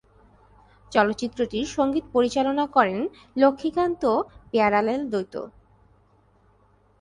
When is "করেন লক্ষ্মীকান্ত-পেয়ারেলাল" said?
2.67-5.01